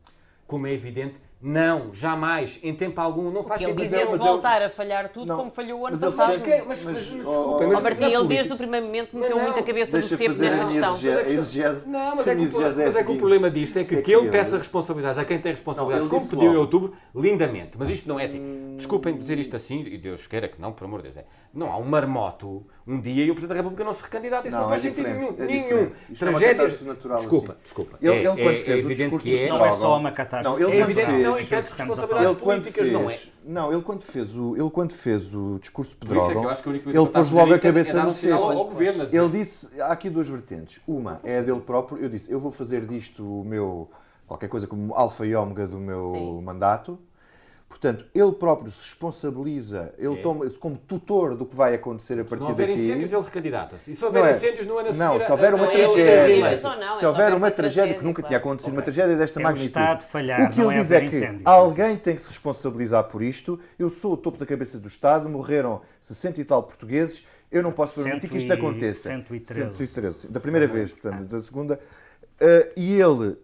[0.47, 3.81] Como é evidente, não, jamais, em tempo algum, não faz sentido.
[3.81, 4.67] Ele dizia-se voltar eu...
[4.67, 5.37] a falhar tudo não.
[5.37, 6.39] como falhou o ano mas passado.
[6.39, 9.63] Mas, mas, mas, desculpa, mas, Martim, ele desde o primeiro momento meteu não, muito a
[9.63, 10.95] cabeça do cepo nesta questão.
[11.27, 14.13] Exigese, não, mas é que, mas é que o problema disto é que, é que
[14.13, 17.79] ele peça responsabilidades a quem tem responsabilidades, como pediu em outubro, lindamente.
[17.79, 18.41] Mas isto não é assim.
[18.41, 18.75] Hum...
[18.77, 21.17] Desculpem dizer isto assim, e Deus queira que não, por amor de Deus.
[21.17, 21.25] É.
[21.53, 24.49] Não há um marmoto um dia e o Presidente da República não se recandidata.
[24.49, 25.37] Isso não, não faz é sentido nenhum.
[25.39, 25.91] É nenhum.
[26.19, 26.73] Tragédias.
[26.73, 27.63] Desculpa, assim.
[27.63, 27.99] desculpa.
[28.01, 29.49] Ele, ele, quando é, fez é evidente que é.
[29.49, 30.61] Não é só uma catástrofe.
[30.61, 33.19] Não, é evidente que não impede responsabilidades políticas, fez, não é?
[33.45, 37.55] Não, ele quando fez o, ele quando fez o discurso Pedrógão, é ele pôs logo
[37.55, 38.81] a cabeça é no cepo.
[39.11, 40.81] Ele disse, há aqui duas vertentes.
[40.87, 41.99] Uma é a dele próprio.
[41.99, 43.91] Eu disse, eu vou fazer disto o meu,
[44.27, 46.43] qualquer coisa como alfa e ômega do meu Sim.
[46.43, 46.99] mandato
[47.71, 50.23] Portanto, ele próprio se responsabiliza, ele é.
[50.23, 52.45] toma como tutor do que vai acontecer a partir daqui.
[52.45, 53.91] Se houver incêndios, ele recandidata-se.
[53.93, 54.31] E se houver é.
[54.33, 54.93] incêndios no ano a.
[54.93, 58.73] Não, se houver uma não, tragédia, não, se houver uma tragédia que nunca tinha acontecido,
[58.73, 59.79] uma tragédia desta é magnitude.
[59.79, 63.05] O Estado falhar, o que ele é diz é que alguém tem que se responsabilizar
[63.05, 63.59] por isto.
[63.79, 67.71] Eu sou o topo da cabeça do Estado, morreram 60 e tal portugueses, eu não
[67.71, 69.11] posso permitir que isto aconteça.
[69.11, 69.77] 113.
[69.77, 70.33] 113.
[70.33, 71.81] Da primeira vez, portanto, da segunda.
[72.41, 73.39] Uh, e ele...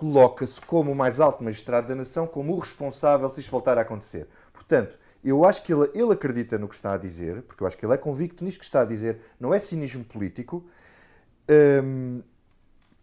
[0.00, 3.82] Coloca-se como o mais alto magistrado da nação, como o responsável se isto voltar a
[3.82, 4.26] acontecer.
[4.50, 7.76] Portanto, eu acho que ele, ele acredita no que está a dizer, porque eu acho
[7.76, 10.64] que ele é convicto nisto que está a dizer, não é cinismo político,
[11.84, 12.22] hum,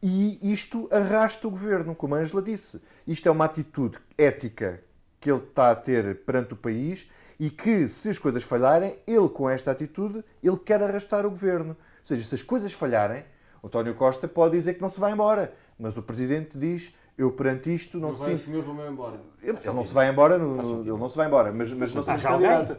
[0.01, 2.81] e isto arrasta o governo, como a Angela disse.
[3.05, 4.81] Isto é uma atitude ética
[5.21, 7.07] que ele está a ter perante o país
[7.39, 11.77] e que, se as coisas falharem, ele, com esta atitude, ele quer arrastar o governo.
[11.77, 13.23] Ou seja, se as coisas falharem,
[13.63, 15.53] António Costa pode dizer que não se vai embora.
[15.79, 18.35] Mas o Presidente diz, eu perante isto não, não sinto...
[18.35, 19.19] o senhor vou embora.
[19.41, 22.03] Ele, ele não se vai embora, no, ele não se vai embora, mas, mas não
[22.03, 22.77] se candidato.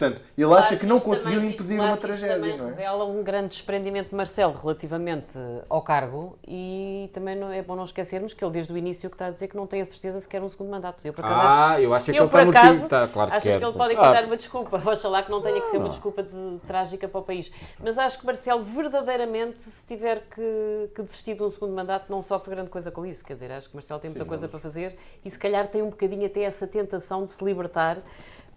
[0.00, 2.36] Portanto, ele claro, acha que não conseguiu também, impedir claro, uma tragédia.
[2.36, 2.70] Também não é?
[2.70, 7.84] revela um grande desprendimento de Marcelo relativamente ao cargo e também não, é bom não
[7.84, 10.18] esquecermos que ele desde o início que está a dizer que não tem a certeza
[10.18, 11.00] se quer um segundo mandato.
[11.04, 12.76] Eu, por acaso, ah, eu acho que ele está time.
[12.76, 14.12] Está, claro que achas que ele pode ah.
[14.12, 14.76] dar uma desculpa.
[14.90, 17.52] Oxalá que não tenha que ser uma desculpa de, trágica para o país.
[17.78, 22.22] Mas acho que Marcelo verdadeiramente, se tiver que, que, desistir de um segundo mandato, não
[22.22, 23.22] sofre grande coisa com isso.
[23.22, 24.50] Quer dizer, acho que Marcelo tem muita Sim, coisa não.
[24.50, 27.98] para fazer e se calhar tem um bocadinho até essa tentação de se libertar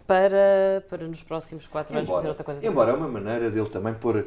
[0.06, 2.66] para, para nos próximos quatro anos fazer outra coisa.
[2.66, 4.26] Embora é uma maneira dele também pôr,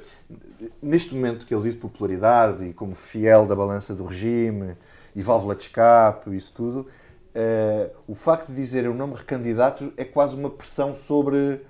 [0.82, 4.76] neste momento que ele diz popularidade e como fiel da balança do regime
[5.16, 9.94] e válvula de escape isso tudo, uh, o facto de dizer eu não me recandidato
[9.96, 11.62] é quase uma pressão sobre,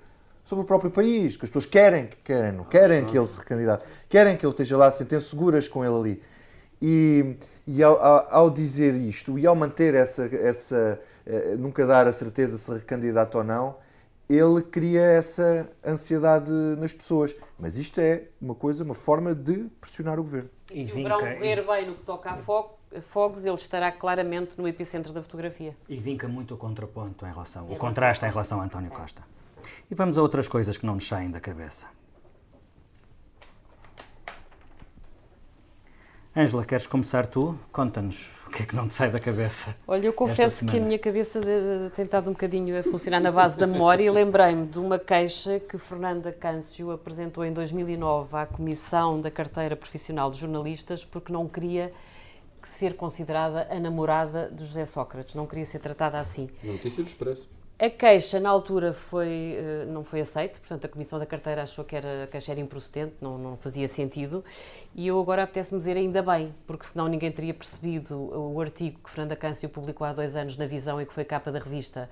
[0.44, 3.38] sobre o próprio país, que as pessoas querem, que querem, não querem que ele se
[3.38, 6.22] recandidate, querem que ele esteja lá, se sentem seguras com ele ali.
[6.80, 12.06] E, e ao, ao, ao, dizer isto e ao manter essa, essa uh, nunca dar
[12.06, 13.76] a certeza se recandidata ou não,
[14.28, 17.34] ele cria essa ansiedade nas pessoas.
[17.58, 20.50] Mas isto é uma coisa, uma forma de pressionar o governo.
[20.70, 22.36] E se o verão correr bem no que toca a
[23.00, 25.74] fogos, ele estará claramente no epicentro da fotografia.
[25.88, 29.22] E vinca muito o contraponto em relação, em o contraste em relação a António Costa.
[29.90, 31.86] E vamos a outras coisas que não nos saem da cabeça.
[36.38, 37.58] Ângela, queres começar tu?
[37.72, 39.74] Conta-nos o que é que não te sai da cabeça.
[39.88, 41.40] Olha, eu confesso que a minha cabeça
[41.96, 45.58] tem estado um bocadinho a funcionar na base da memória e lembrei-me de uma queixa
[45.58, 51.48] que Fernanda Câncio apresentou em 2009 à Comissão da Carteira Profissional de Jornalistas porque não
[51.48, 51.92] queria
[52.62, 56.48] ser considerada a namorada de José Sócrates, não queria ser tratada assim.
[56.62, 57.48] Notícia do Expresso.
[57.80, 61.84] A queixa, na altura, foi, eh, não foi aceita, portanto, a Comissão da Carteira achou
[61.84, 64.44] que era, a queixa era improcedente, não, não fazia sentido,
[64.96, 69.08] e eu agora apetece-me dizer ainda bem, porque senão ninguém teria percebido o artigo que
[69.08, 72.10] Fernanda Câncio publicou há dois anos na Visão e que foi capa da revista,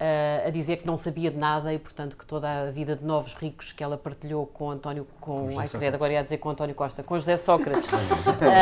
[0.00, 3.04] uh, a dizer que não sabia de nada e, portanto, que toda a vida de
[3.04, 6.74] novos ricos que ela partilhou com António, com, com ai, agora ia dizer com António
[6.74, 7.86] Costa, com José Sócrates,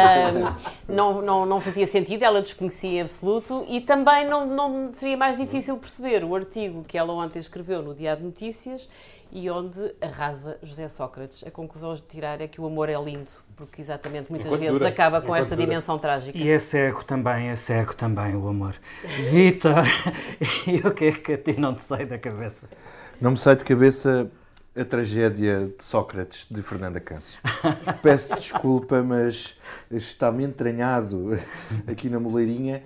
[0.88, 5.36] não, não, não fazia sentido, ela desconhecia em absoluto e também não, não seria mais
[5.36, 8.88] difícil perceber o artigo que ela ontem escreveu no Diário de Notícias
[9.30, 11.44] e onde arrasa José Sócrates.
[11.46, 14.78] A conclusão a tirar é que o amor é lindo porque exatamente muitas Enquanto vezes
[14.78, 14.88] dura.
[14.88, 15.66] acaba com Enquanto esta dura.
[15.66, 16.38] dimensão trágica.
[16.38, 18.76] E é cego também, é cego também o amor.
[19.30, 19.84] Vitor,
[20.66, 22.68] e o que é que a ti não te sai da cabeça?
[23.20, 24.30] Não me sai de cabeça
[24.76, 27.40] a tragédia de Sócrates de Fernanda Câncio.
[28.00, 29.58] Peço desculpa, mas
[29.90, 31.32] está-me entranhado
[31.90, 32.82] aqui na moleirinha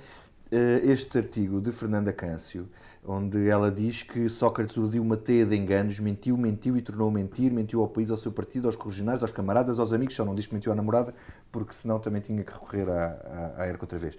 [0.51, 2.67] eh, este artigo de Fernanda Câncio
[3.05, 7.13] onde ela diz que Sócrates urdiu uma teia de enganos, mentiu, mentiu e tornou a
[7.13, 10.35] mentir, mentiu ao país, ao seu partido, aos corregionais, aos camaradas, aos amigos, só não
[10.35, 11.13] diz que mentiu à namorada,
[11.51, 14.17] porque senão também tinha que recorrer à, à, à outra vez.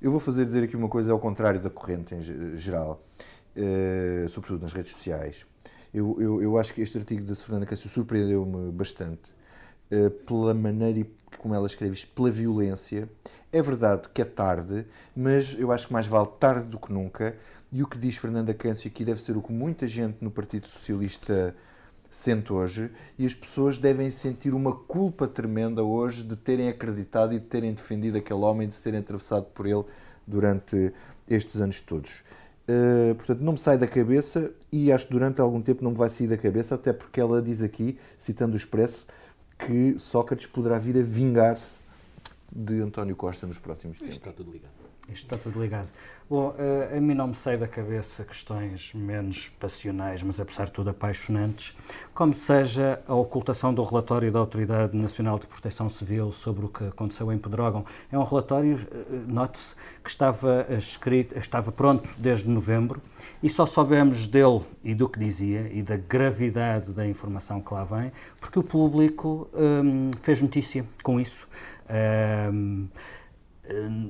[0.00, 2.20] Eu vou fazer dizer aqui uma coisa ao contrário da corrente em
[2.58, 3.02] geral,
[3.56, 5.46] uh, sobretudo nas redes sociais.
[5.94, 9.30] Eu, eu, eu, acho que este artigo da Fernanda Cássio surpreendeu-me bastante
[9.90, 11.06] uh, pela maneira
[11.38, 13.08] como ela escreve isto, pela violência.
[13.52, 17.36] É verdade que é tarde, mas eu acho que mais vale tarde do que nunca,
[17.70, 20.66] e o que diz Fernanda Câncio aqui deve ser o que muita gente no Partido
[20.66, 21.54] Socialista
[22.08, 27.38] sente hoje, e as pessoas devem sentir uma culpa tremenda hoje de terem acreditado e
[27.38, 29.84] de terem defendido aquele homem, de se terem atravessado por ele
[30.26, 30.90] durante
[31.28, 32.22] estes anos todos.
[32.66, 35.96] Uh, portanto, não me sai da cabeça e acho que durante algum tempo não me
[35.98, 39.06] vai sair da cabeça, até porque ela diz aqui, citando o Expresso,
[39.58, 41.81] que Sócrates poderá vir a vingar-se
[42.54, 44.18] de António Costa nos próximos Isto tempos?
[44.18, 44.72] está tudo ligado.
[45.08, 45.88] Isto está tudo ligado.
[46.30, 50.72] Bom, eh, a mim não me sai da cabeça questões menos passionais, mas apesar de
[50.72, 51.76] tudo apaixonantes,
[52.14, 56.84] como seja a ocultação do relatório da Autoridade Nacional de Proteção Civil sobre o que
[56.84, 57.84] aconteceu em Pedrógão.
[58.10, 63.02] É um relatório, eh, note-se, que estava escrito, estava pronto desde novembro
[63.42, 67.82] e só soubemos dele e do que dizia e da gravidade da informação que lá
[67.84, 71.48] vem, porque o público hum, fez notícia com isso.
[71.90, 72.88] Hum,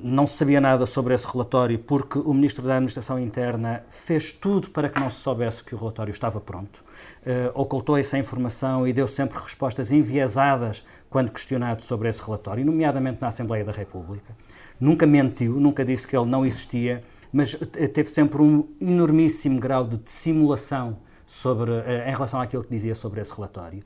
[0.02, 4.70] não se sabia nada sobre esse relatório porque o Ministro da Administração Interna fez tudo
[4.70, 6.82] para que não se soubesse que o relatório estava pronto.
[7.20, 13.20] Uh, ocultou essa informação e deu sempre respostas enviesadas quando questionado sobre esse relatório, nomeadamente
[13.20, 14.34] na Assembleia da República.
[14.80, 17.54] Nunca mentiu, nunca disse que ele não existia, mas
[17.92, 20.96] teve sempre um enormíssimo grau de dissimulação
[21.26, 23.84] sobre, uh, em relação àquilo que dizia sobre esse relatório.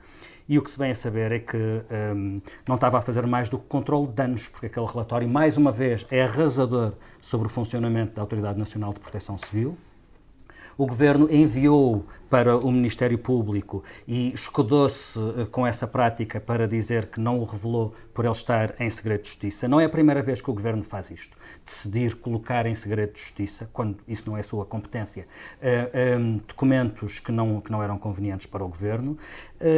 [0.48, 3.48] E o que se vem a saber é que um, não estava a fazer mais
[3.48, 7.50] do que controle de danos, porque aquele relatório, mais uma vez, é arrasador sobre o
[7.50, 9.76] funcionamento da Autoridade Nacional de Proteção Civil.
[10.78, 17.06] O governo enviou para o Ministério Público e escudou-se eh, com essa prática para dizer
[17.06, 19.68] que não o revelou por ele estar em segredo de justiça.
[19.68, 21.36] Não é a primeira vez que o governo faz isto.
[21.64, 25.26] Decidir colocar em segredo de justiça, quando isso não é sua competência,
[25.60, 29.16] uh, um, documentos que não, que não eram convenientes para o governo.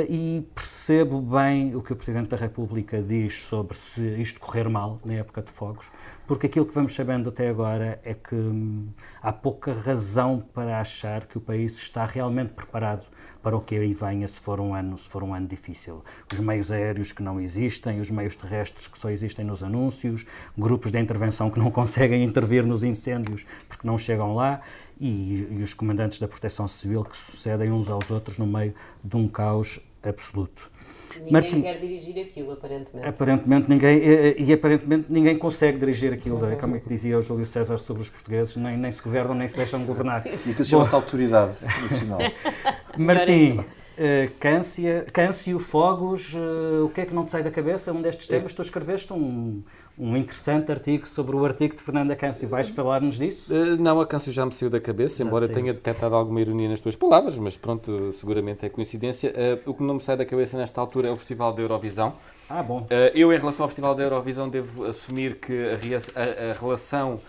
[0.08, 4.98] E percebo bem o que o Presidente da República diz sobre se isto correr mal
[5.04, 5.90] na época de fogos,
[6.26, 8.88] porque aquilo que vamos sabendo até agora é que hum,
[9.22, 13.06] há pouca razão para achar que o país está realmente preparado
[13.42, 16.02] para o que aí venha se for um ano, se for um ano difícil.
[16.32, 20.26] Os meios aéreos que não existem, os meios terrestres que só existem nos anúncios,
[20.56, 24.60] grupos de intervenção que não conseguem intervir nos incêndios porque não chegam lá
[25.00, 29.16] e, e os comandantes da Proteção Civil que sucedem uns aos outros no meio de
[29.16, 30.70] um caos absoluto.
[31.18, 33.08] Ninguém Martim, quer dirigir aquilo, aparentemente.
[33.08, 36.56] Aparentemente ninguém, e, e, aparentemente ninguém consegue dirigir aquilo, é?
[36.56, 39.48] como é que dizia o Júlio César sobre os portugueses, nem, nem se governam, nem
[39.48, 40.26] se deixam governar.
[40.26, 41.56] E aquilo chama-se autoridade
[41.90, 42.18] nacional.
[42.96, 43.64] Martim,
[43.98, 47.92] Uh, Câncio, Câncio, Fogos, uh, o que é que não te sai da cabeça?
[47.92, 49.60] Um destes temas, tu escreveste um,
[49.98, 52.48] um interessante artigo sobre o artigo de Fernanda Câncio.
[52.48, 53.52] Vais falar-nos disso?
[53.52, 56.68] Uh, não, a Câncio já me saiu da cabeça, já embora tenha detectado alguma ironia
[56.68, 59.32] nas tuas palavras, mas pronto, seguramente é coincidência.
[59.66, 62.14] o que não me sai da cabeça nesta altura é o Festival da Eurovisão.
[62.48, 62.86] Ah, bom.
[63.12, 67.20] eu, em relação ao Festival da Eurovisão, devo assumir que a, a, a relação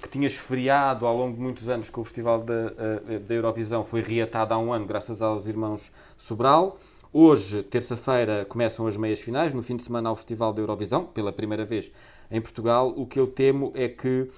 [0.00, 2.54] que tinha esfriado ao longo de muitos anos com o Festival da,
[3.08, 6.76] eh, da Eurovisão foi reatada há um ano graças aos irmãos Sobral.
[7.12, 9.54] Hoje, terça-feira, começam as meias finais.
[9.54, 11.90] No fim de semana, ao Festival da Eurovisão, pela primeira vez
[12.30, 12.92] em Portugal.
[12.94, 14.28] O que eu temo é que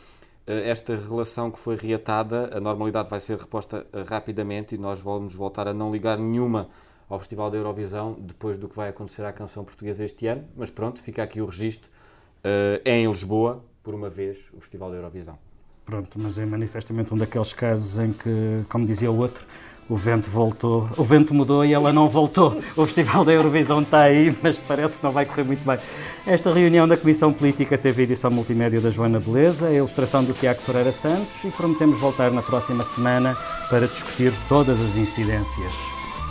[0.46, 5.00] eh, esta relação que foi reatada, a normalidade vai ser reposta eh, rapidamente e nós
[5.00, 6.68] vamos voltar a não ligar nenhuma
[7.08, 10.44] ao Festival da Eurovisão depois do que vai acontecer à canção portuguesa este ano.
[10.54, 11.90] Mas pronto, fica aqui o registro.
[12.84, 15.38] É em Lisboa, por uma vez, o Festival da Eurovisão.
[15.86, 19.46] Pronto, mas é manifestamente um daqueles casos em que, como dizia o outro,
[19.88, 22.60] o vento voltou, o vento mudou e ela não voltou.
[22.76, 25.78] O Festival da Eurovisão está aí, mas parece que não vai correr muito bem.
[26.26, 30.34] Esta reunião da Comissão Política teve a edição multimédia da Joana Beleza, a ilustração do
[30.34, 33.38] Tiago Pereira Santos e prometemos voltar na próxima semana
[33.70, 35.72] para discutir todas as incidências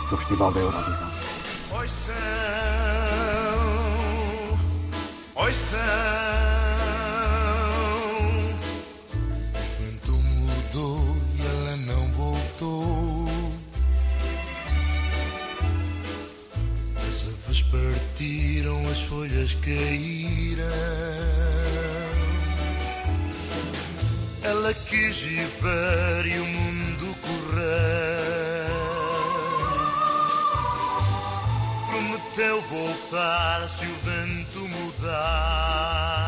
[0.08, 1.10] do Festival da Eurovisão.
[5.34, 6.27] Oi são,
[19.18, 20.64] folhas caíram.
[24.44, 28.68] Ela quis ver e o mundo correr.
[31.90, 36.27] Prometeu voltar se o vento mudar.